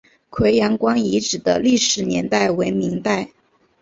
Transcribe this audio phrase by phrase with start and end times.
[0.31, 3.29] 葵阳关遗址的历史年代为明代。